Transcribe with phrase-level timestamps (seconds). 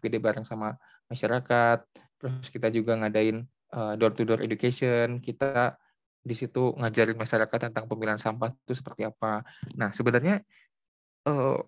[0.00, 0.80] FGD bareng sama
[1.12, 1.84] masyarakat.
[2.16, 3.44] Terus kita juga ngadain
[4.00, 5.20] door to door education.
[5.20, 5.76] Kita
[6.20, 9.44] di situ ngajarin masyarakat tentang pemilihan sampah itu seperti apa.
[9.76, 10.40] Nah, sebenarnya
[11.28, 11.60] uh,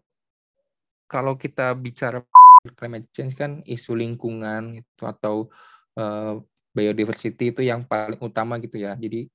[1.09, 2.21] kalau kita bicara
[2.77, 5.49] climate change kan isu lingkungan itu atau
[5.97, 6.41] uh,
[6.73, 8.97] biodiversity itu yang paling utama gitu ya.
[8.97, 9.29] Jadi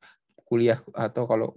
[0.46, 1.54] kuliah atau kalau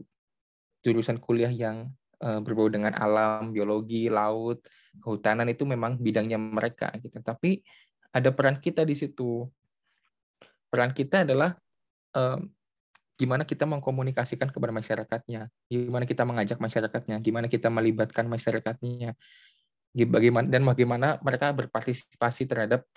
[0.80, 4.60] jurusan kuliah yang berbau dengan alam, biologi, laut,
[5.00, 7.18] kehutanan itu memang bidangnya mereka gitu.
[7.24, 7.64] Tapi
[8.12, 9.48] ada peran kita di situ.
[10.70, 11.56] Peran kita adalah
[12.14, 12.38] uh,
[13.20, 19.12] gimana kita mengkomunikasikan kepada masyarakatnya, gimana kita mengajak masyarakatnya, gimana kita melibatkan masyarakatnya,
[19.92, 22.88] bagaimana dan bagaimana mereka berpartisipasi terhadap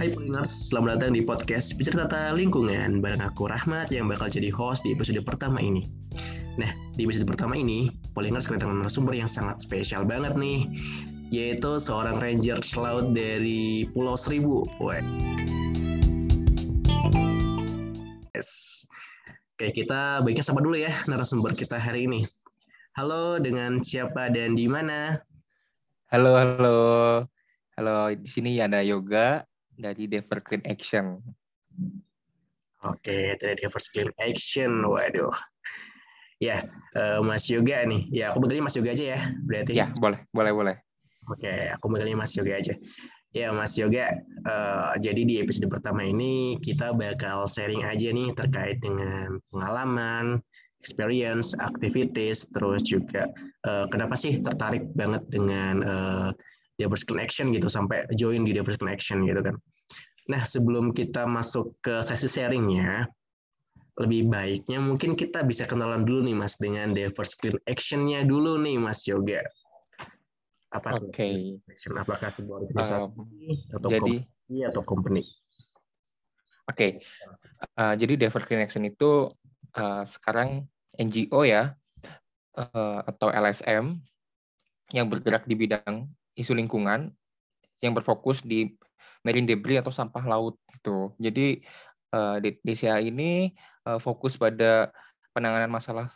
[0.00, 4.48] Hai Polingers, selamat datang di podcast Bicara Tata Lingkungan bareng aku Rahmat yang bakal jadi
[4.48, 5.92] host di episode pertama ini.
[6.56, 10.64] Nah, di episode pertama ini, Polingers kedatangan narasumber yang sangat spesial banget nih
[11.28, 14.64] yaitu seorang ranger laut dari Pulau Seribu.
[18.32, 18.88] Yes.
[19.60, 22.24] Oke, kita baiknya sapa dulu ya narasumber kita hari ini.
[22.96, 25.20] Halo, dengan siapa dan di mana?
[26.08, 26.80] Halo, halo.
[27.76, 29.44] Halo, di sini ada Yoga
[29.80, 31.18] dari Dever Clean Action.
[32.84, 34.84] Oke, dari Dever Clean Action.
[34.84, 35.32] Waduh.
[36.40, 36.64] Ya,
[36.96, 38.08] uh, Mas Yoga nih.
[38.08, 39.72] Ya, aku panggilnya Mas Yoga aja ya, berarti.
[39.76, 40.76] Ya, boleh, boleh, boleh.
[41.28, 42.72] Oke, aku manggilnya Mas Yoga aja.
[43.30, 44.10] Ya, Mas Yoga,
[44.48, 50.42] uh, jadi di episode pertama ini kita bakal sharing aja nih terkait dengan pengalaman,
[50.82, 53.30] experience, activities, terus juga
[53.68, 56.28] uh, kenapa sih tertarik banget dengan uh,
[56.80, 59.56] Diverse Connection gitu sampai join di Diverse Connection gitu kan.
[60.32, 63.04] Nah, sebelum kita masuk ke sesi sharingnya,
[64.00, 68.80] lebih baiknya mungkin kita bisa kenalan dulu nih Mas dengan Diverse Clean Action-nya dulu nih
[68.80, 69.44] Mas Yoga.
[70.72, 71.12] Apa Oke.
[71.68, 71.92] Okay.
[71.92, 73.26] Apakah sebuah organisasi um,
[73.76, 75.22] atau jadi, company atau company?
[76.70, 76.76] Oke.
[76.78, 76.90] Okay.
[77.76, 79.26] Uh, jadi Dever Connection itu
[79.76, 80.64] uh, sekarang
[80.96, 81.74] NGO ya
[82.56, 83.98] uh, atau LSM
[84.94, 86.06] yang bergerak di bidang
[86.38, 87.10] isu lingkungan
[87.80, 88.76] yang berfokus di
[89.24, 91.12] marine debris atau sampah laut itu.
[91.20, 91.60] Jadi
[92.12, 93.52] uh, DCA ini
[93.88, 94.92] uh, fokus pada
[95.32, 96.12] penanganan masalah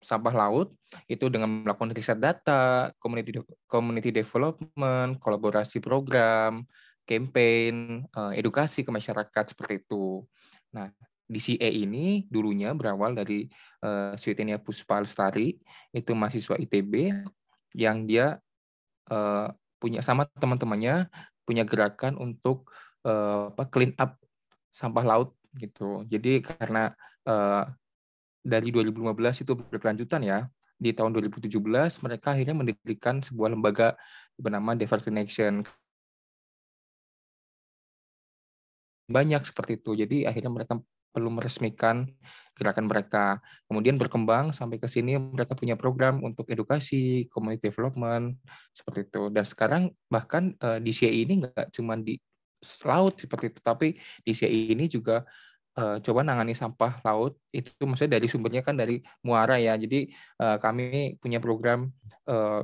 [0.00, 0.72] sampah laut
[1.12, 3.36] itu dengan melakukan riset data, community
[3.68, 6.64] community development, kolaborasi program,
[7.04, 10.24] campaign, eh, edukasi ke masyarakat seperti itu.
[10.72, 10.88] Nah,
[11.30, 13.46] DCA ini dulunya berawal dari
[13.86, 15.54] uh, Swetenia Puspa Lestari,
[15.94, 17.14] itu mahasiswa ITB
[17.78, 18.42] yang dia
[19.10, 21.10] uh, punya sama teman-temannya
[21.44, 22.70] punya gerakan untuk
[23.04, 24.16] uh, apa clean up
[24.70, 26.06] sampah laut gitu.
[26.06, 26.94] Jadi karena
[27.26, 27.66] uh,
[28.40, 30.38] dari 2015 itu berkelanjutan ya.
[30.80, 31.60] Di tahun 2017
[32.00, 34.00] mereka akhirnya mendirikan sebuah lembaga
[34.40, 34.72] bernama
[35.20, 35.68] Action.
[39.10, 39.92] Banyak seperti itu.
[39.92, 42.06] Jadi akhirnya mereka perlu meresmikan
[42.60, 43.40] gerakan mereka.
[43.66, 48.36] Kemudian berkembang sampai ke sini mereka punya program untuk edukasi, community development,
[48.76, 49.32] seperti itu.
[49.32, 49.82] Dan sekarang
[50.12, 52.20] bahkan uh, di CI ini nggak cuma di
[52.84, 55.24] laut seperti itu, tapi di CI ini juga
[55.80, 59.74] uh, coba nangani sampah laut itu maksudnya dari sumbernya kan dari muara ya.
[59.80, 60.12] Jadi
[60.44, 61.88] uh, kami punya program
[62.28, 62.60] uh,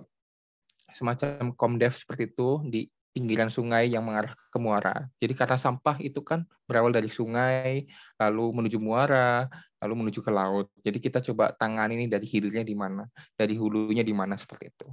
[0.93, 2.81] semacam komdev seperti itu di
[3.17, 5.09] pinggiran sungai yang mengarah ke muara.
[5.17, 7.89] Jadi kata sampah itu kan berawal dari sungai,
[8.21, 9.49] lalu menuju muara,
[9.81, 10.69] lalu menuju ke laut.
[10.85, 14.89] Jadi kita coba tangani ini dari hilirnya di mana, dari hulunya di mana seperti itu.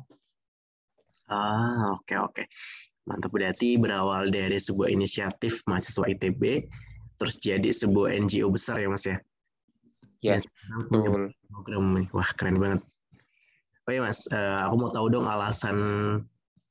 [1.28, 2.32] Ah, oke okay, oke.
[2.32, 2.46] Okay.
[3.04, 6.72] Mantap berarti berawal dari sebuah inisiatif mahasiswa ITB
[7.24, 9.18] terus jadi sebuah NGO besar ya mas ya
[10.20, 10.44] yes
[10.92, 12.82] betul program wah keren banget
[13.88, 15.78] oke mas uh, aku mau tahu dong alasan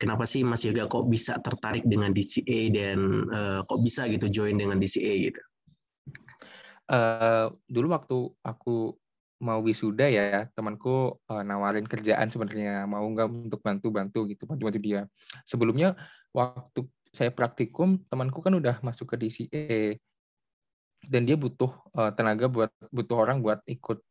[0.03, 4.59] kenapa sih mas Yoga kok bisa tertarik dengan DCA dan uh, kok bisa gitu join
[4.59, 5.39] dengan DCA gitu?
[6.91, 8.99] Uh, dulu waktu aku
[9.39, 15.07] mau wisuda ya temanku uh, nawarin kerjaan sebenarnya mau nggak untuk bantu-bantu gitu bantu-bantu dia.
[15.47, 15.95] Sebelumnya
[16.35, 16.83] waktu
[17.15, 19.95] saya praktikum temanku kan udah masuk ke DCA
[21.07, 24.03] dan dia butuh uh, tenaga buat butuh orang buat ikut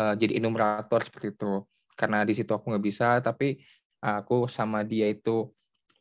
[0.00, 1.64] uh, jadi enumerator seperti itu.
[1.98, 3.60] Karena di situ aku nggak bisa tapi
[3.98, 5.50] aku sama dia itu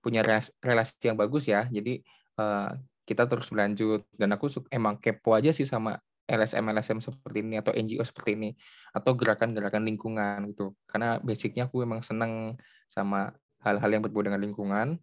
[0.01, 0.21] punya
[0.61, 1.65] relasi yang bagus ya.
[1.67, 1.99] Jadi
[2.39, 2.71] uh,
[3.03, 4.05] kita terus berlanjut.
[4.13, 5.97] Dan aku emang kepo aja sih sama
[6.27, 8.49] LSM LSM seperti ini atau NGO seperti ini
[8.91, 10.75] atau gerakan-gerakan lingkungan gitu.
[10.85, 12.59] Karena basicnya aku emang seneng
[12.91, 13.31] sama
[13.63, 14.99] hal-hal yang berbau dengan lingkungan.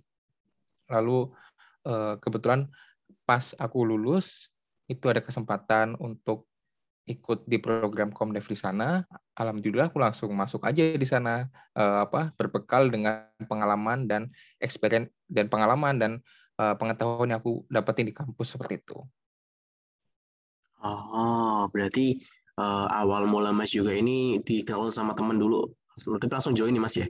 [0.92, 1.32] Lalu
[2.20, 2.68] kebetulan
[3.28, 4.48] pas aku lulus
[4.88, 6.48] itu ada kesempatan untuk
[7.04, 9.04] ikut di program Komdev di sana,
[9.36, 11.44] alhamdulillah aku langsung masuk aja di sana
[11.76, 16.12] uh, apa berbekal dengan pengalaman dan experience dan pengalaman dan
[16.56, 18.96] uh, pengetahuan yang aku dapetin di kampus seperti itu.
[20.84, 22.24] Oh, berarti
[22.56, 25.68] uh, awal mula Mas juga ini dikenal sama teman dulu.
[25.96, 27.08] Kita langsung join nih Mas ya?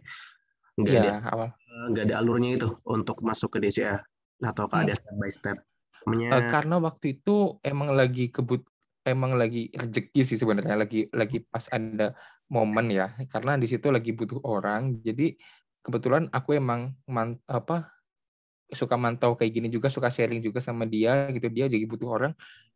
[0.74, 1.48] Enggak ya, ada awal.
[1.90, 4.02] Enggak ada alurnya itu untuk masuk ke DCA
[4.42, 4.78] atau hmm.
[4.82, 5.58] ada step by step?
[6.04, 8.60] Uh, karena waktu itu emang lagi kebut
[9.04, 12.16] emang lagi rezeki sih sebenarnya lagi lagi pas ada
[12.48, 13.12] momen ya.
[13.28, 15.36] Karena di situ lagi butuh orang jadi
[15.84, 17.92] kebetulan aku emang man, apa
[18.72, 21.46] suka mantau kayak gini juga suka sharing juga sama dia gitu.
[21.52, 22.32] Dia jadi butuh orang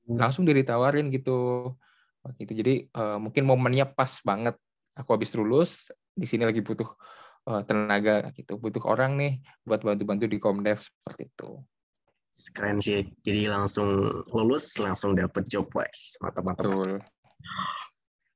[0.07, 0.21] hmm.
[0.21, 1.73] langsung dia ditawarin gitu.
[2.37, 2.53] Gitu.
[2.53, 4.55] Jadi uh, mungkin momennya pas banget.
[4.99, 6.91] Aku habis lulus di sini lagi butuh
[7.49, 9.33] uh, tenaga gitu butuh orang nih
[9.65, 11.63] buat bantu-bantu di Komdev seperti itu
[12.55, 13.03] keren sih.
[13.27, 16.71] Jadi langsung lulus langsung dapet job wise mantap-mantap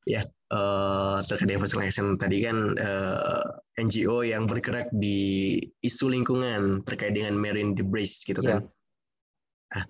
[0.02, 3.46] ya uh, terkait diversification tadi kan uh,
[3.78, 8.66] eh, NGO yang bergerak di isu lingkungan terkait dengan marine debris gitu kan.
[8.66, 9.78] Yeah.
[9.78, 9.84] ah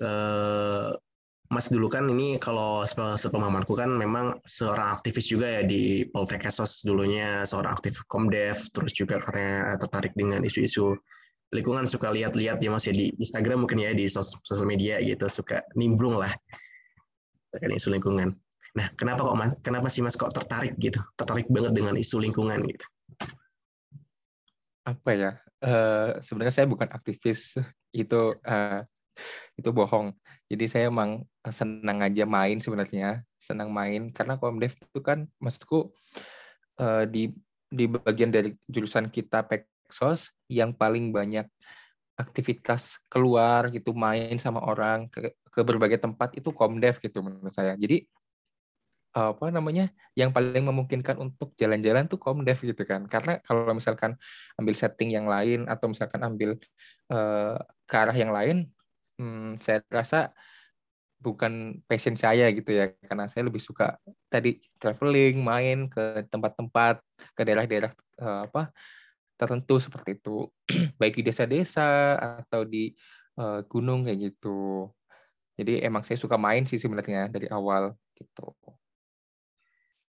[0.00, 0.90] uh,
[1.48, 6.84] Mas dulu kan ini kalau sepemahamanku kan memang seorang aktivis juga ya di Poltek Esos
[6.84, 10.92] dulunya seorang aktif Komdev terus juga katanya tertarik dengan isu-isu
[11.48, 15.64] lingkungan suka lihat-lihat ya mas ya di Instagram mungkin ya di sosial media gitu suka
[15.72, 16.32] nimbrung lah
[17.48, 18.36] terkait isu lingkungan.
[18.76, 22.60] Nah kenapa kok mas kenapa sih mas kok tertarik gitu tertarik banget dengan isu lingkungan
[22.68, 22.84] gitu?
[24.84, 25.30] Apa ya
[25.64, 27.56] uh, sebenarnya saya bukan aktivis
[27.96, 28.84] itu uh,
[29.56, 30.12] itu bohong.
[30.52, 35.90] Jadi saya emang senang aja main sebenarnya senang main karena komdev itu kan maksudku
[36.76, 37.32] uh, di
[37.68, 39.44] di bagian dari jurusan kita
[39.88, 41.48] Peksos yang paling banyak
[42.20, 47.72] aktivitas keluar gitu main sama orang ke, ke berbagai tempat itu komdev gitu menurut saya.
[47.78, 48.04] Jadi
[49.16, 53.08] apa namanya yang paling memungkinkan untuk jalan-jalan tuh komdev gitu kan.
[53.08, 54.18] Karena kalau misalkan
[54.60, 56.60] ambil setting yang lain atau misalkan ambil
[57.08, 57.56] uh,
[57.88, 58.68] ke arah yang lain
[59.16, 60.36] hmm, saya rasa
[61.18, 62.92] bukan passion saya gitu ya.
[63.08, 63.96] Karena saya lebih suka
[64.28, 67.00] tadi traveling main ke tempat-tempat
[67.32, 67.90] ke daerah-daerah
[68.20, 68.70] uh, apa
[69.38, 70.50] tertentu seperti itu,
[71.00, 72.90] baik di desa-desa atau di
[73.38, 74.90] uh, gunung kayak gitu.
[75.58, 78.54] Jadi emang saya suka main sih sebenarnya dari awal gitu.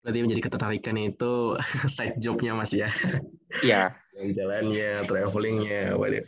[0.05, 1.56] Berarti menjadi ketertarikan itu
[1.97, 2.93] side jobnya mas ya?
[3.65, 3.97] Iya.
[4.15, 6.25] Jalannya, travelingnya, waduh.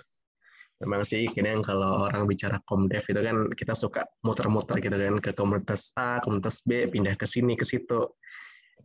[0.77, 5.33] Memang sih kadang kalau orang bicara komdev itu kan kita suka muter-muter gitu kan ke
[5.33, 8.13] komunitas A, komunitas B, pindah ke sini ke situ.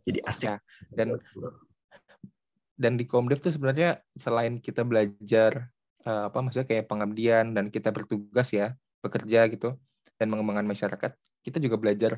[0.08, 0.48] Jadi asik.
[0.48, 0.56] Ya,
[0.96, 1.20] dan
[2.82, 5.70] dan di Komdev tuh sebenarnya selain kita belajar
[6.02, 9.78] uh, apa maksudnya kayak pengabdian dan kita bertugas ya bekerja gitu
[10.18, 12.12] dan mengembangkan masyarakat kita juga belajar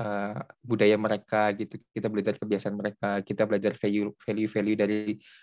[0.00, 1.76] uh, budaya mereka gitu.
[1.92, 5.00] Kita belajar kebiasaan mereka kita belajar value value value dari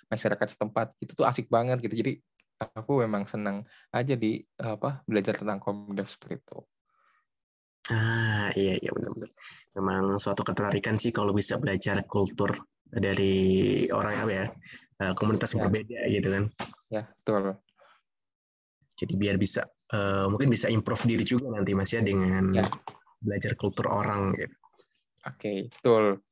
[0.09, 0.97] masyarakat setempat.
[1.01, 1.97] Itu tuh asik banget gitu.
[1.97, 2.17] Jadi
[2.57, 3.61] aku memang senang
[3.93, 6.59] aja di apa belajar tentang Komdev seperti itu.
[7.93, 9.31] Ah iya iya benar-benar.
[9.77, 12.57] Memang suatu ketertarikan sih kalau bisa belajar kultur
[12.91, 14.45] dari orang apa ya
[15.03, 15.65] eh, komunitas yang ya.
[15.69, 16.43] berbeda gitu kan
[16.91, 17.43] ya betul
[18.97, 19.61] jadi biar bisa
[19.93, 22.65] uh, mungkin bisa improve diri juga nanti mas ya dengan ya.
[23.21, 24.55] belajar kultur orang gitu
[25.27, 26.23] oke okay, betul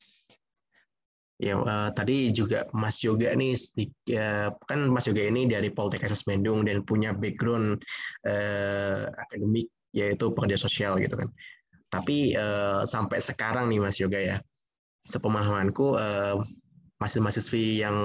[1.35, 3.59] Ya, uh, tadi juga Mas Yoga nih,
[4.15, 7.83] uh, kan Mas Yoga ini dari Poltek SS Bandung dan punya background
[8.23, 11.27] uh, akademik yaitu pekerja sosial gitu kan.
[11.91, 14.37] Tapi uh, sampai sekarang nih Mas Yoga ya,
[15.05, 16.41] sepemahamanku uh,
[16.97, 17.97] mahasiswa-mahasiswi yang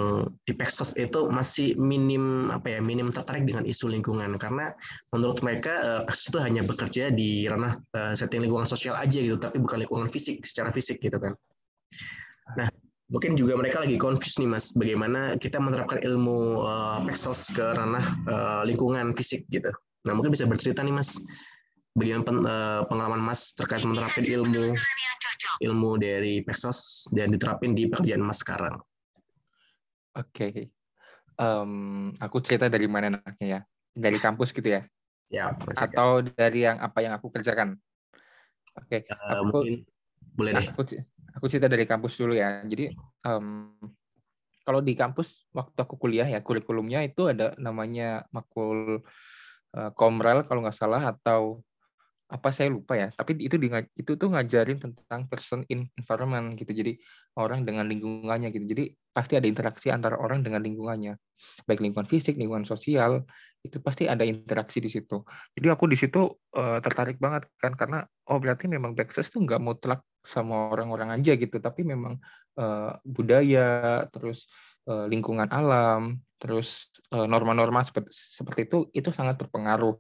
[0.44, 4.68] di Peksos itu masih minim apa ya minim tertarik dengan isu lingkungan karena
[5.14, 9.62] menurut mereka uh, itu hanya bekerja di ranah uh, setting lingkungan sosial aja gitu tapi
[9.62, 11.32] bukan lingkungan fisik secara fisik gitu kan.
[12.60, 12.68] Nah
[13.08, 16.62] mungkin juga mereka lagi confused nih mas bagaimana kita menerapkan ilmu
[17.08, 18.22] Peksos ke ranah
[18.66, 19.70] lingkungan fisik gitu.
[20.06, 21.18] Nah mungkin bisa bercerita nih mas
[22.00, 24.72] bagaimana uh, pengalaman mas terkait menerapkan ilmu
[25.60, 28.80] ilmu dari Pexos dan diterapin di pekerjaan Mas sekarang?
[30.16, 30.54] Oke, okay.
[31.38, 33.60] um, aku cerita dari mana anaknya ya?
[33.94, 34.82] Dari kampus gitu ya?
[35.30, 35.54] Ya.
[35.54, 36.34] Atau kan.
[36.34, 37.78] dari yang apa yang aku kerjakan?
[38.74, 39.12] Oke, okay.
[39.12, 39.74] uh, aku mungkin
[40.34, 40.68] boleh deh.
[40.74, 40.82] Aku,
[41.36, 42.64] aku cerita dari kampus dulu ya.
[42.66, 42.90] Jadi
[43.22, 43.70] um,
[44.66, 49.02] kalau di kampus waktu aku kuliah ya kurikulumnya itu ada namanya makul
[49.76, 51.62] uh, komrel kalau nggak salah atau
[52.30, 53.66] apa saya lupa ya tapi itu di,
[53.98, 56.70] itu tuh ngajarin tentang person in environment gitu.
[56.70, 56.94] Jadi
[57.36, 58.70] orang dengan lingkungannya gitu.
[58.70, 61.18] Jadi pasti ada interaksi antara orang dengan lingkungannya.
[61.66, 63.26] Baik lingkungan fisik lingkungan sosial
[63.60, 65.26] itu pasti ada interaksi di situ.
[65.52, 69.60] Jadi aku di situ uh, tertarik banget kan karena oh berarti memang backstreet tuh nggak
[69.60, 72.20] mutlak sama orang-orang aja gitu, tapi memang
[72.60, 74.52] uh, budaya, terus
[74.84, 79.96] uh, lingkungan alam, terus norma-norma seperti, seperti itu itu sangat berpengaruh.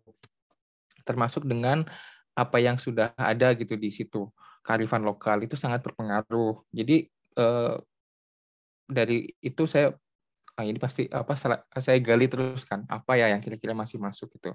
[1.04, 1.88] Termasuk dengan
[2.36, 4.30] apa yang sudah ada gitu di situ.
[4.60, 6.62] Kearifan lokal itu sangat berpengaruh.
[6.70, 7.08] Jadi
[7.40, 7.80] uh,
[8.90, 9.94] dari itu saya
[10.58, 11.38] ah, ini pasti apa
[11.78, 14.54] saya gali terus kan apa ya yang kira-kira masih masuk gitu.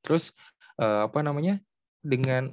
[0.00, 0.32] Terus
[0.80, 1.60] uh, apa namanya
[2.00, 2.50] dengan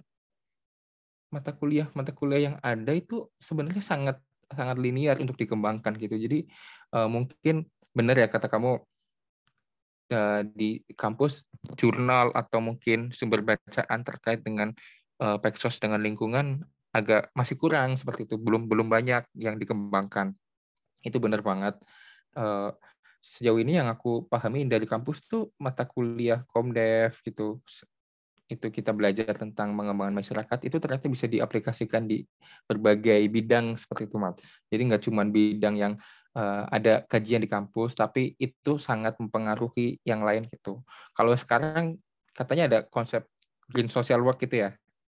[1.32, 4.20] mata kuliah mata kuliah yang ada itu sebenarnya sangat
[4.52, 6.20] sangat linear untuk dikembangkan gitu.
[6.20, 6.46] Jadi
[6.92, 8.80] uh, mungkin benar ya kata kamu
[10.12, 11.48] uh, di kampus
[11.80, 14.76] jurnal atau mungkin sumber bacaan terkait dengan
[15.24, 18.36] uh, peksos dengan lingkungan agak masih kurang seperti itu.
[18.36, 20.36] Belum belum banyak yang dikembangkan.
[21.02, 21.80] Itu benar banget.
[22.36, 22.76] Uh,
[23.22, 27.62] sejauh ini yang aku pahami dari kampus tuh mata kuliah Komdev gitu
[28.52, 32.28] itu kita belajar tentang pengembangan masyarakat itu ternyata bisa diaplikasikan di
[32.68, 34.44] berbagai bidang seperti itu Mat.
[34.68, 35.94] Jadi nggak cuma bidang yang
[36.36, 40.84] uh, ada kajian di kampus, tapi itu sangat mempengaruhi yang lain gitu.
[41.16, 42.00] Kalau sekarang
[42.32, 43.28] katanya ada konsep
[43.72, 44.70] green social work gitu ya?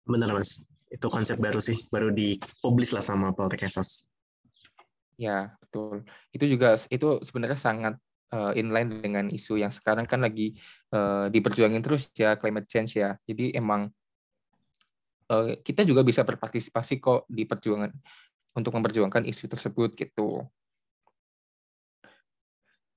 [0.08, 3.64] Benar mas, itu konsep baru sih, baru dipublish lah sama Poltek
[5.16, 6.04] Ya betul.
[6.34, 7.94] Itu juga itu sebenarnya sangat
[8.34, 10.58] uh, inline dengan isu yang sekarang kan lagi
[10.92, 13.16] uh, diperjuangin terus ya climate change ya.
[13.28, 13.92] Jadi emang
[15.32, 17.92] uh, kita juga bisa berpartisipasi kok di perjuangan
[18.58, 20.44] untuk memperjuangkan isu tersebut gitu.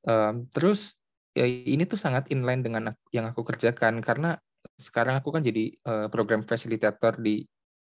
[0.04, 0.96] Um, terus
[1.32, 4.36] ya, ini tuh sangat inline dengan yang aku kerjakan karena
[4.76, 7.44] sekarang aku kan jadi uh, program facilitator di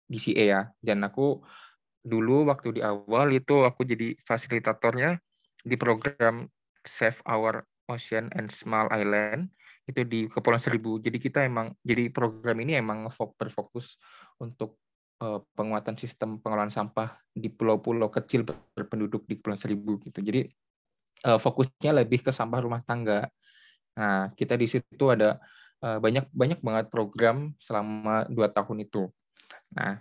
[0.09, 1.41] DCA ya dan aku
[2.01, 5.19] dulu waktu di awal itu aku jadi fasilitatornya
[5.61, 6.47] di program
[6.87, 7.61] Save Our
[7.91, 9.51] Ocean and Small Island
[9.89, 11.01] itu di Kepulauan Seribu.
[11.01, 13.97] Jadi kita emang jadi program ini emang berfokus
[14.37, 14.77] untuk
[15.21, 20.21] uh, penguatan sistem pengelolaan sampah di pulau-pulau kecil berpenduduk di Kepulauan Seribu gitu.
[20.21, 20.45] Jadi
[21.19, 23.27] fokusnya lebih ke sampah rumah tangga.
[23.99, 25.35] Nah, kita di situ ada
[25.83, 29.11] uh, banyak banyak banget program selama dua tahun itu.
[29.75, 29.99] Nah,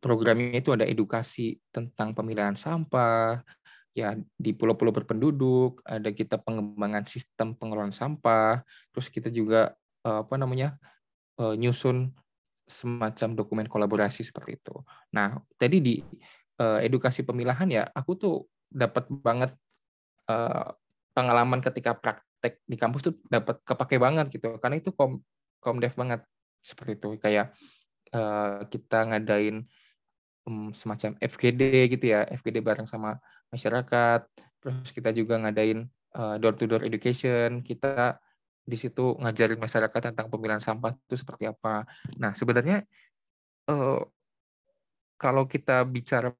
[0.00, 3.42] programnya itu ada edukasi tentang pemilihan sampah,
[3.96, 8.60] ya di pulau-pulau berpenduduk, ada kita pengembangan sistem pengelolaan sampah,
[8.92, 9.72] terus kita juga
[10.04, 10.76] eh, apa namanya
[11.40, 12.12] eh, nyusun
[12.68, 14.76] semacam dokumen kolaborasi seperti itu.
[15.16, 15.94] Nah, tadi di
[16.60, 18.34] eh, edukasi pemilahan ya, aku tuh
[18.68, 19.56] dapat banget
[21.14, 25.22] pengalaman ketika praktek di kampus tuh dapat kepake banget gitu, karena itu kom
[25.62, 26.20] komdev banget
[26.60, 27.54] seperti itu kayak
[28.70, 29.66] kita ngadain
[30.74, 33.18] semacam FGD gitu ya, FGD bareng sama
[33.50, 34.22] masyarakat.
[34.62, 37.66] Terus kita juga ngadain uh, door to door education.
[37.66, 38.14] Kita
[38.62, 41.86] di situ ngajarin masyarakat tentang pemilihan sampah itu seperti apa.
[42.18, 42.82] Nah, sebenarnya
[43.70, 44.02] uh,
[45.18, 46.30] kalau kita bicara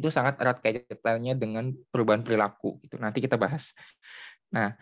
[0.00, 2.96] itu sangat erat kaitannya dengan perubahan perilaku gitu.
[2.96, 3.70] Nanti kita bahas.
[4.50, 4.74] Nah,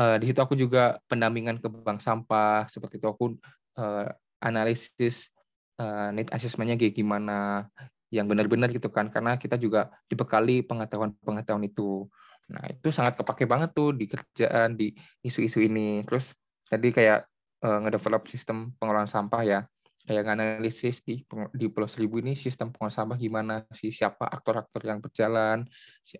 [0.00, 3.36] uh, di situ aku juga pendampingan ke bank sampah seperti itu aku
[3.78, 4.08] uh,
[4.42, 5.30] analisis
[5.78, 7.68] uh, need assessment-nya kayak gimana
[8.12, 12.08] yang benar-benar gitu kan karena kita juga dibekali pengetahuan-pengetahuan itu.
[12.52, 14.92] Nah, itu sangat kepake banget tuh di kerjaan di
[15.24, 16.04] isu-isu ini.
[16.04, 16.36] Terus
[16.68, 17.24] tadi kayak
[17.64, 19.60] uh, ngedevelop sistem pengelolaan sampah ya.
[20.02, 21.22] Kayak analisis di
[21.54, 23.94] di Pulau Seribu ini sistem pengelolaan sampah gimana sih?
[23.94, 25.62] Siapa aktor-aktor yang berjalan?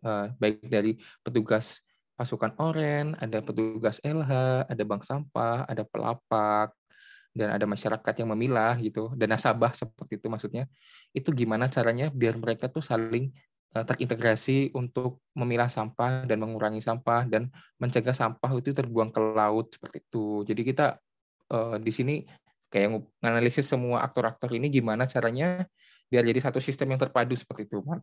[0.02, 0.94] Uh, baik dari
[1.26, 1.82] petugas
[2.14, 4.32] pasukan oren, ada petugas LH,
[4.70, 6.70] ada bank sampah, ada pelapak,
[7.34, 9.10] dan ada masyarakat yang memilah gitu.
[9.18, 10.70] Dan nasabah seperti itu maksudnya.
[11.10, 13.32] Itu gimana caranya biar mereka tuh saling
[13.74, 17.50] eh, terintegrasi untuk memilah sampah dan mengurangi sampah dan
[17.82, 20.46] mencegah sampah itu terbuang ke laut seperti itu.
[20.46, 20.86] Jadi kita
[21.52, 22.14] uh, di sini
[22.72, 25.68] kayak menganalisis semua aktor-aktor ini gimana caranya
[26.08, 28.00] biar jadi satu sistem yang terpadu seperti itu man.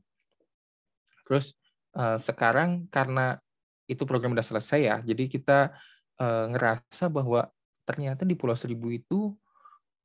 [1.26, 1.58] terus
[1.98, 3.42] uh, sekarang karena
[3.90, 5.74] itu program udah selesai ya jadi kita
[6.22, 7.50] uh, ngerasa bahwa
[7.90, 9.34] ternyata di Pulau Seribu itu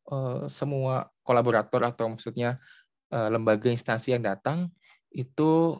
[0.08, 2.56] uh, semua kolaborator atau maksudnya
[3.14, 4.74] lembaga instansi yang datang
[5.14, 5.78] itu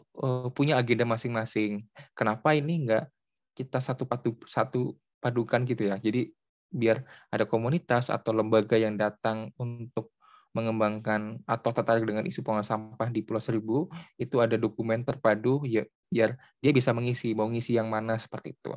[0.55, 1.83] punya agenda masing-masing.
[2.15, 3.11] Kenapa ini enggak
[3.51, 5.99] kita satu patu satu padukan gitu ya?
[5.99, 6.31] Jadi
[6.71, 10.15] biar ada komunitas atau lembaga yang datang untuk
[10.55, 15.83] mengembangkan atau tertarik dengan isu pengolahan sampah di Pulau Seribu itu ada dokumen terpadu ya
[16.07, 18.71] biar dia bisa mengisi mau ngisi yang mana seperti itu.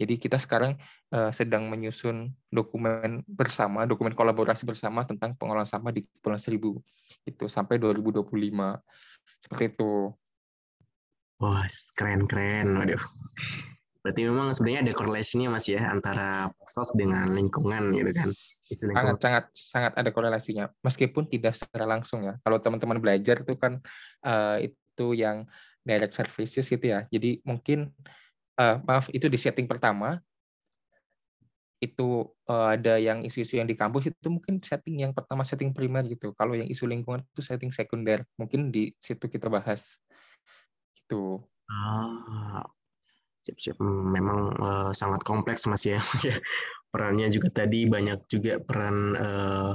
[0.00, 0.80] Jadi kita sekarang
[1.12, 6.80] uh, sedang menyusun dokumen bersama, dokumen kolaborasi bersama tentang pengelolaan sampah di Kepulauan Seribu.
[7.28, 8.24] Itu sampai 2025.
[9.44, 10.08] Seperti itu.
[11.36, 12.80] Wah, keren-keren.
[12.80, 13.04] Waduh.
[14.00, 18.28] Berarti memang sebenarnya ada korelasinya mas ya antara sos dengan lingkungan gitu kan?
[18.72, 19.20] Itu lingkungan.
[19.20, 20.64] Sangat sangat sangat ada korelasinya.
[20.80, 22.40] Meskipun tidak secara langsung ya.
[22.40, 23.76] Kalau teman-teman belajar itu kan
[24.24, 25.44] uh, itu yang
[25.84, 27.04] direct services gitu ya.
[27.12, 27.92] Jadi mungkin
[28.56, 30.16] uh, maaf itu di setting pertama
[31.80, 36.04] itu uh, ada yang isu-isu yang di kampus itu mungkin setting yang pertama setting primer
[36.08, 36.32] gitu.
[36.36, 38.24] Kalau yang isu lingkungan itu setting sekunder.
[38.40, 40.00] Mungkin di situ kita bahas.
[40.96, 41.40] Gitu.
[41.68, 42.64] Ah,
[43.44, 46.00] siap-siap memang uh, sangat kompleks mas ya
[46.90, 49.72] perannya juga tadi banyak juga peran uh,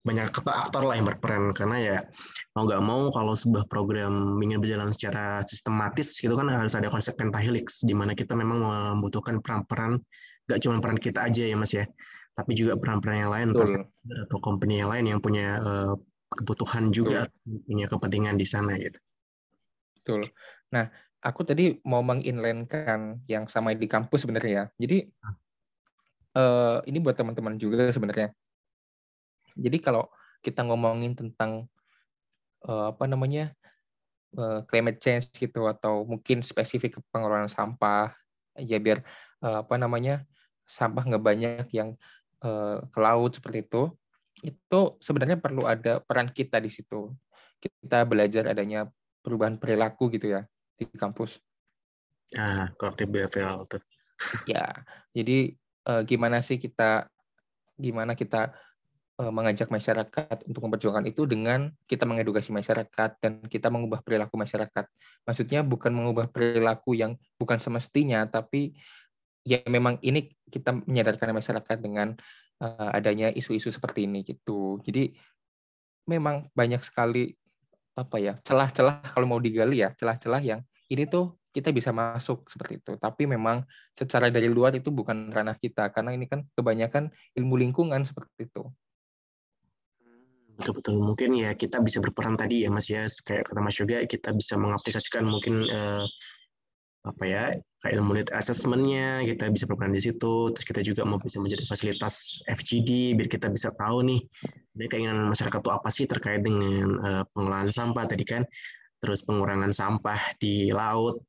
[0.00, 1.96] banyak aktor lah yang berperan karena ya
[2.56, 7.20] mau nggak mau kalau sebuah program ingin berjalan secara sistematis gitu kan harus ada konsep
[7.20, 8.64] pentahelix di mana kita memang
[8.96, 10.00] membutuhkan peran-peran
[10.48, 11.84] nggak cuma peran kita aja ya mas ya
[12.32, 15.92] tapi juga peran-peran yang lain atau company yang lain yang punya uh,
[16.32, 17.60] kebutuhan juga Betul.
[17.66, 18.98] punya kepentingan di sana gitu.
[20.00, 20.20] Betul.
[20.70, 20.86] Nah,
[21.20, 24.64] aku tadi mau menginlandkan yang sama di kampus sebenarnya ya.
[24.80, 24.98] Jadi
[26.36, 28.32] uh, ini buat teman-teman juga sebenarnya.
[29.56, 30.08] Jadi kalau
[30.40, 31.68] kita ngomongin tentang
[32.64, 33.52] uh, apa namanya
[34.40, 38.16] uh, climate change gitu atau mungkin spesifik pengelolaan sampah,
[38.56, 39.04] ya biar
[39.44, 40.24] uh, apa namanya
[40.64, 41.92] sampah nggak banyak yang
[42.40, 43.92] uh, ke laut seperti itu.
[44.40, 47.12] Itu sebenarnya perlu ada peran kita di situ.
[47.60, 48.88] Kita belajar adanya
[49.20, 50.48] perubahan perilaku gitu ya
[50.80, 51.36] di kampus.
[52.38, 53.82] Ah, kolektif behavioral tuh.
[54.52, 54.64] ya,
[55.12, 55.52] jadi
[55.88, 57.08] uh, gimana sih kita
[57.80, 58.52] gimana kita
[59.20, 64.84] uh, mengajak masyarakat untuk memperjuangkan itu dengan kita mengedukasi masyarakat dan kita mengubah perilaku masyarakat.
[65.24, 68.76] Maksudnya bukan mengubah perilaku yang bukan semestinya, tapi
[69.44, 72.12] ya memang ini kita menyadarkan masyarakat dengan
[72.60, 74.78] uh, adanya isu-isu seperti ini gitu.
[74.84, 75.16] Jadi
[76.08, 77.36] memang banyak sekali
[77.98, 82.78] apa ya celah-celah kalau mau digali ya celah-celah yang ini tuh kita bisa masuk seperti
[82.78, 82.94] itu.
[82.94, 88.06] Tapi memang secara dari luar itu bukan ranah kita karena ini kan kebanyakan ilmu lingkungan
[88.06, 88.70] seperti itu.
[90.60, 94.04] Betul betul mungkin ya kita bisa berperan tadi ya Mas ya kayak kata Mas juga
[94.04, 96.04] kita bisa mengaplikasikan mungkin eh,
[97.00, 100.52] apa ya kayak ilmu lead assessmentnya kita bisa berperan di situ.
[100.52, 104.20] Terus kita juga mau bisa menjadi fasilitas FGD biar kita bisa tahu nih
[104.76, 108.44] dari keinginan masyarakat itu apa sih terkait dengan uh, pengelolaan sampah tadi kan.
[109.00, 111.24] Terus pengurangan sampah di laut.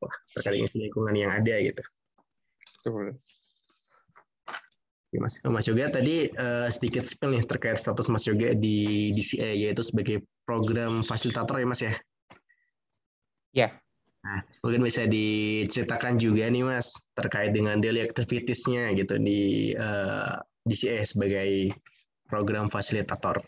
[0.00, 1.82] Wah, terkait dengan lingkungan yang ada gitu.
[2.80, 3.18] Betul
[5.18, 9.82] Mas, Mas Yoga tadi uh, sedikit spill nih terkait status Mas Yoga di DCA yaitu
[9.82, 11.98] sebagai program fasilitator ya Mas ya.
[13.50, 13.74] Ya,
[14.20, 20.68] Nah, mungkin bisa diceritakan juga nih Mas terkait dengan daily activities-nya gitu di uh, eh,
[20.68, 21.72] DCA sebagai
[22.28, 23.40] program fasilitator.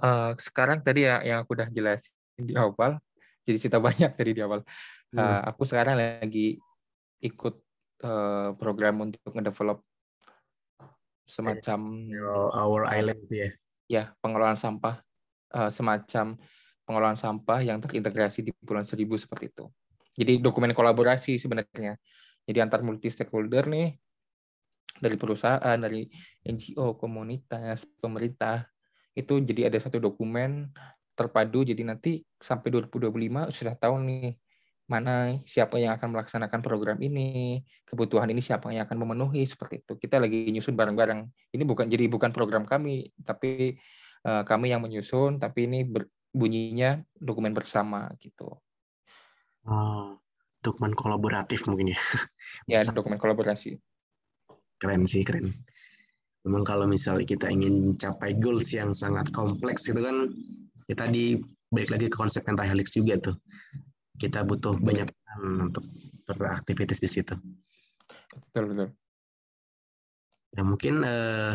[0.00, 2.98] Uh, sekarang tadi ya yang aku udah jelasin di awal,
[3.46, 4.66] jadi cerita banyak tadi di awal.
[5.14, 5.40] Uh, hmm.
[5.54, 6.58] Aku sekarang lagi
[7.22, 7.54] ikut
[8.02, 9.86] uh, program untuk ngedevelop
[11.30, 12.10] semacam
[12.58, 13.50] our island ya.
[13.90, 14.98] Ya, pengelolaan sampah
[15.54, 16.38] uh, semacam
[16.90, 19.70] pengelolaan sampah yang terintegrasi di Pulau Seribu seperti itu.
[20.18, 21.94] Jadi dokumen kolaborasi sebenarnya.
[22.42, 23.94] Jadi antar multi stakeholder nih
[24.98, 26.10] dari perusahaan, dari
[26.42, 28.66] NGO, komunitas, pemerintah
[29.14, 30.66] itu jadi ada satu dokumen
[31.14, 34.34] terpadu jadi nanti sampai 2025 sudah tahu nih
[34.90, 39.94] mana siapa yang akan melaksanakan program ini, kebutuhan ini siapa yang akan memenuhi seperti itu.
[39.94, 41.30] Kita lagi nyusun bareng-bareng.
[41.54, 43.78] Ini bukan jadi bukan program kami, tapi
[44.26, 45.86] uh, kami yang menyusun, tapi ini
[46.30, 48.54] bunyinya dokumen bersama gitu.
[49.66, 50.16] Oh,
[50.64, 52.00] dokumen kolaboratif mungkin ya.
[52.66, 53.78] Ya, dokumen kolaborasi.
[54.82, 55.54] Keren sih, keren.
[56.42, 60.34] Memang kalau misalnya kita ingin capai goals yang sangat kompleks itu kan
[60.90, 61.24] kita ya di
[61.70, 63.36] balik lagi ke konsep pentahelix juga tuh.
[64.18, 65.06] Kita butuh banyak
[65.62, 65.86] untuk
[66.26, 67.38] beraktivitas di situ.
[68.50, 68.88] Betul, betul.
[70.58, 71.54] Ya mungkin eh,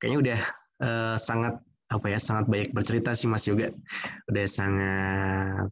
[0.00, 0.40] kayaknya udah
[0.80, 1.60] eh, sangat
[1.92, 3.68] apa ya sangat banyak bercerita sih Mas Yoga.
[4.32, 5.68] Udah sangat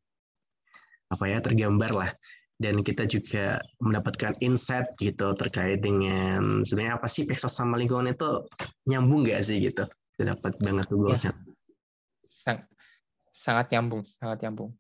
[1.11, 2.11] apa ya tergambar lah.
[2.61, 8.45] Dan kita juga mendapatkan insight gitu terkait dengan sebenarnya apa sih peksos sama lingkungan itu
[8.85, 9.89] nyambung gak sih gitu?
[10.21, 11.33] Dapat banget tuh goalsnya.
[12.29, 12.61] Sang,
[13.33, 14.77] sangat nyambung sangat nyambung.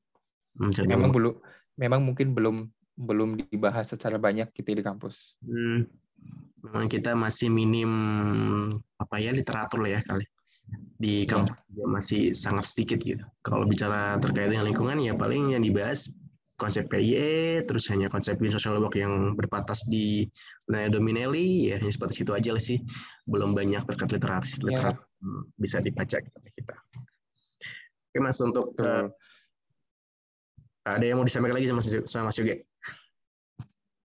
[0.60, 1.34] Hmm, memang belum
[1.80, 2.56] memang mungkin belum
[3.00, 5.40] belum dibahas secara banyak gitu di kampus.
[5.40, 5.88] Hmm,
[6.68, 7.88] memang kita masih minim
[9.00, 10.28] apa ya literatur lah ya kali
[11.00, 11.30] di iya.
[11.32, 13.24] kampus juga masih sangat sedikit gitu.
[13.40, 16.12] Kalau bicara terkait dengan lingkungan ya paling yang dibahas
[16.60, 20.28] konsep PIE, terus hanya konsep green social work yang berpatas di
[20.68, 22.84] wilayah Dominelli, ya hanya seperti itu aja lah sih.
[23.24, 24.76] Belum banyak terkait literasi, iya.
[24.76, 25.42] literasi yeah.
[25.56, 26.16] bisa dibaca
[26.52, 26.76] kita.
[28.10, 29.08] Oke mas untuk uh,
[30.84, 32.56] Ada yang mau disampaikan lagi sama, sama Mas Yoga?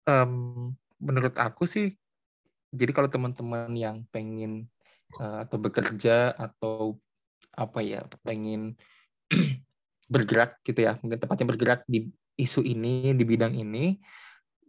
[0.07, 1.95] Um, menurut aku sih,
[2.71, 4.71] jadi kalau teman-teman yang pengen
[5.19, 6.97] uh, atau bekerja atau
[7.53, 8.73] apa ya, pengen
[10.13, 14.01] bergerak gitu ya, mungkin tepatnya bergerak di isu ini, di bidang ini,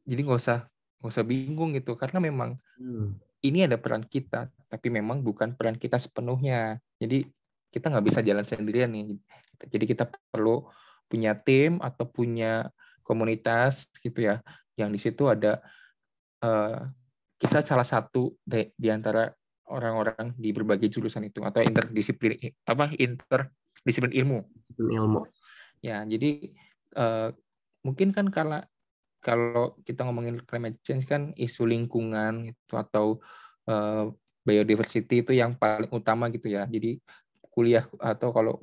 [0.04, 0.68] jadi nggak usah
[1.00, 3.16] nggak usah bingung gitu, karena memang hmm.
[3.44, 6.80] ini ada peran kita, tapi memang bukan peran kita sepenuhnya.
[7.00, 7.24] Jadi
[7.72, 9.18] kita nggak bisa jalan sendirian nih.
[9.58, 10.64] Jadi kita perlu
[11.08, 12.68] punya tim atau punya
[13.04, 14.40] komunitas gitu ya,
[14.80, 15.60] yang di situ ada
[16.40, 16.88] uh,
[17.36, 19.28] kita salah satu di, di antara
[19.68, 22.36] orang-orang di berbagai jurusan itu atau interdisiplin
[22.68, 24.44] apa interdisiplin ilmu.
[24.76, 25.24] Ilmu.
[25.84, 26.52] Ya, jadi
[26.96, 27.32] uh,
[27.84, 28.64] mungkin kan karena
[29.24, 33.20] kalau kita ngomongin climate change kan isu lingkungan itu atau
[33.68, 34.12] uh,
[34.44, 36.68] biodiversity itu yang paling utama gitu ya.
[36.68, 37.00] Jadi
[37.48, 38.60] kuliah atau kalau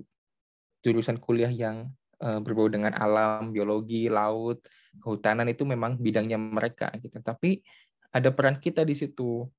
[0.85, 1.89] jurusan kuliah yang
[2.21, 4.61] uh, berbau dengan alam, biologi, laut,
[5.01, 7.17] kehutanan itu memang bidangnya mereka gitu.
[7.21, 7.61] Tapi
[8.13, 9.49] ada peran kita di situ.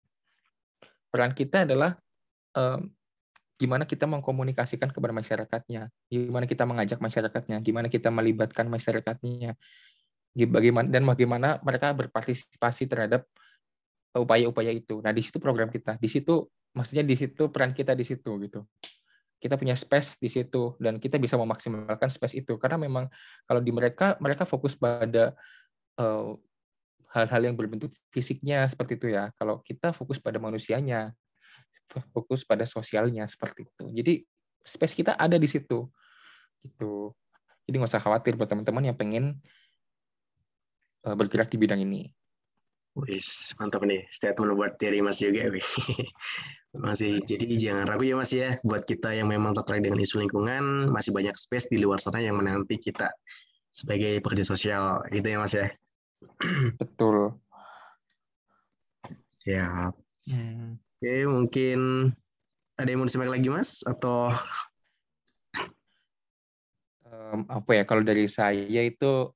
[1.13, 1.93] Peran kita adalah
[2.57, 2.81] uh,
[3.61, 9.55] gimana kita mengkomunikasikan kepada masyarakatnya, gimana kita mengajak masyarakatnya, gimana kita melibatkan masyarakatnya,
[10.49, 13.29] bagaimana dan bagaimana mereka berpartisipasi terhadap
[14.17, 14.99] upaya-upaya itu.
[15.05, 16.01] Nah, di situ program kita.
[16.01, 18.65] Di situ maksudnya di situ peran kita di situ gitu
[19.43, 23.11] kita punya space di situ dan kita bisa memaksimalkan space itu karena memang
[23.43, 25.35] kalau di mereka mereka fokus pada
[25.99, 26.31] eh,
[27.13, 29.29] hal-hal yang berbentuk fisiknya seperti itu ya.
[29.37, 31.13] Kalau kita fokus pada manusianya
[32.13, 33.85] fokus pada sosialnya seperti itu.
[33.93, 34.15] Jadi
[34.65, 35.85] space kita ada di situ
[36.65, 37.13] gitu.
[37.69, 39.37] Jadi nggak usah khawatir buat teman-teman yang pengen
[41.05, 42.09] uh, bergerak di bidang ini.
[42.93, 44.05] Wis, mantap nih.
[44.13, 45.49] Statement buat dari Mas Yoga.
[46.85, 48.61] Masih jadi jangan ragu ya Mas ya.
[48.65, 52.41] Buat kita yang memang tertarik dengan isu lingkungan masih banyak space di luar sana yang
[52.41, 53.13] menanti kita
[53.73, 55.05] sebagai pekerja sosial.
[55.09, 55.73] Gitu ya Mas ya.
[56.81, 57.37] Betul.
[59.27, 59.93] Siap.
[60.31, 60.79] Hmm.
[61.03, 61.81] Oke mungkin
[62.79, 64.31] ada yang mau disampaikan lagi Mas atau
[67.11, 69.35] um, apa ya kalau dari saya itu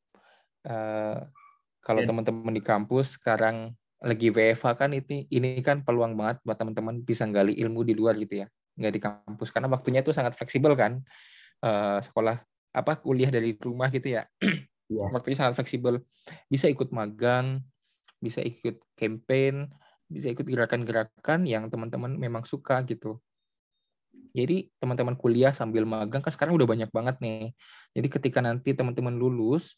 [0.67, 1.19] uh,
[1.83, 7.03] kalau teman-teman di kampus sekarang lagi WFH kan ini ini kan peluang banget buat teman-teman
[7.03, 8.47] bisa gali ilmu di luar gitu ya
[8.77, 11.01] nggak di kampus karena waktunya itu sangat fleksibel kan
[11.65, 12.39] uh, sekolah
[12.77, 14.29] apa kuliah dari rumah gitu ya
[14.91, 15.09] yeah.
[15.13, 16.03] waktunya sangat fleksibel
[16.51, 17.63] bisa ikut magang
[18.19, 19.71] bisa ikut campaign
[20.07, 23.19] bisa ikut gerakan-gerakan yang teman-teman memang suka gitu
[24.37, 27.53] jadi teman-teman kuliah sambil magang kan sekarang udah banyak banget nih
[27.97, 29.77] jadi ketika nanti teman-teman lulus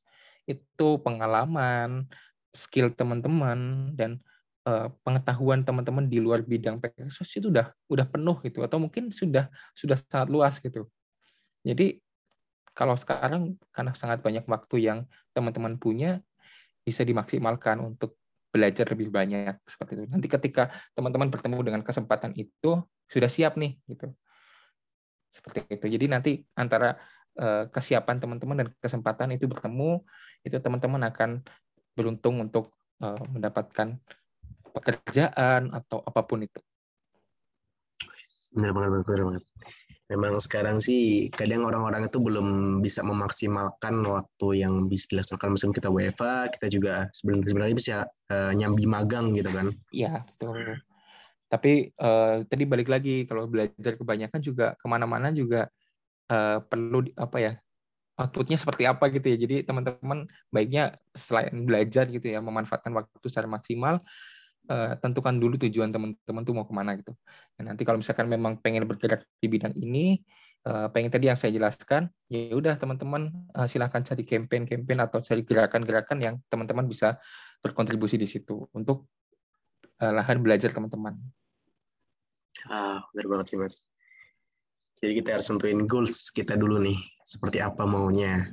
[0.48, 2.08] itu pengalaman
[2.56, 4.18] skill teman-teman dan
[4.68, 9.48] uh, pengetahuan teman-teman di luar bidang Pegasus itu udah udah penuh gitu atau mungkin sudah
[9.72, 10.88] sudah sangat luas gitu.
[11.64, 12.00] Jadi
[12.78, 14.98] kalau sekarang karena sangat banyak waktu yang
[15.34, 16.22] teman-teman punya
[16.86, 18.14] bisa dimaksimalkan untuk
[18.54, 20.04] belajar lebih banyak seperti itu.
[20.06, 22.78] Nanti ketika teman-teman bertemu dengan kesempatan itu
[23.10, 24.14] sudah siap nih gitu.
[25.34, 25.86] Seperti itu.
[25.90, 26.94] Jadi nanti antara
[27.34, 30.06] eh, kesiapan teman-teman dan kesempatan itu bertemu,
[30.46, 31.42] itu teman-teman akan
[31.98, 33.98] beruntung untuk uh, mendapatkan
[34.70, 36.62] pekerjaan atau apa pun itu.
[38.54, 39.44] Benar banget, benar banget.
[40.08, 45.92] Memang sekarang sih kadang orang-orang itu belum bisa memaksimalkan waktu yang bisa dilaksanakan mesin kita
[45.92, 47.96] WFA, kita juga sebenarnya bisa
[48.32, 49.68] uh, nyambi magang gitu kan.
[49.92, 50.80] Iya, betul.
[51.52, 55.68] Tapi uh, tadi balik lagi kalau belajar kebanyakan juga ke mana-mana juga
[56.32, 57.52] uh, perlu apa ya
[58.18, 59.36] outputnya seperti apa gitu ya.
[59.38, 64.02] Jadi teman-teman baiknya selain belajar gitu ya, memanfaatkan waktu secara maksimal,
[64.68, 67.16] uh, tentukan dulu tujuan teman-teman tuh mau ke mana gitu.
[67.56, 70.20] Dan nanti kalau misalkan memang pengen bergerak di bidang ini,
[70.68, 75.42] uh, pengen tadi yang saya jelaskan, ya udah teman-teman uh, silahkan cari campaign-campaign atau cari
[75.42, 77.16] gerakan-gerakan yang teman-teman bisa
[77.64, 79.08] berkontribusi di situ untuk
[80.04, 81.16] uh, lahan belajar teman-teman.
[82.66, 83.86] Ah, benar banget sih mas.
[84.98, 88.50] Jadi kita harus tentuin goals kita dulu nih, seperti apa maunya.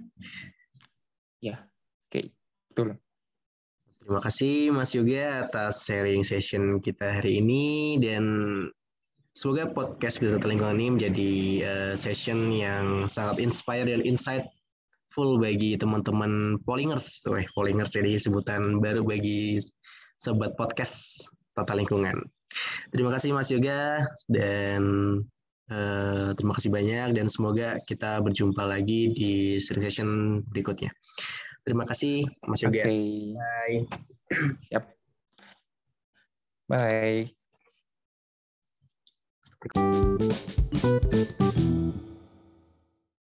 [1.41, 1.65] Ya,
[2.06, 2.25] oke, okay.
[2.69, 3.05] betul.
[4.06, 8.22] Terima kasih Mas Yoga atas sharing session kita hari ini dan
[9.34, 11.34] semoga podcast Bidang Lingkungan ini menjadi
[11.65, 17.26] uh, session yang sangat inspire dan insightful bagi teman-teman Polingers.
[17.26, 19.58] Weh, Polingers jadi sebutan baru bagi
[20.22, 21.26] sobat podcast
[21.58, 22.22] Tata Lingkungan.
[22.94, 24.86] Terima kasih Mas Yoga dan
[25.65, 30.94] Uh, terima kasih banyak dan semoga kita berjumpa lagi di session berikutnya.
[31.65, 32.86] Terima kasih Mas Yoga.
[32.86, 33.34] Okay.
[33.34, 33.89] Bye.
[34.69, 34.86] Yep.
[36.69, 37.34] Bye.